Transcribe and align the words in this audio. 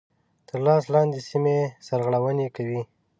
تر 0.47 0.59
لاس 0.65 0.83
لاندي 0.93 1.19
سیمي 1.29 1.57
سرغړوني 1.87 2.47
کوي. 2.55 2.81